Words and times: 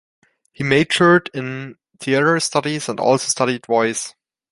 He 0.51 0.63
majored 0.63 1.29
in 1.31 1.77
theater 1.99 2.39
studies, 2.39 2.89
and 2.89 2.99
also 2.99 3.27
studied 3.27 3.67
voice. 3.67 4.15